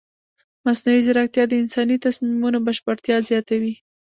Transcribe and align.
مصنوعي 0.65 1.01
ځیرکتیا 1.05 1.43
د 1.47 1.53
انساني 1.63 1.97
تصمیمونو 2.05 2.59
بشپړتیا 2.67 3.17
زیاتوي. 3.29 3.73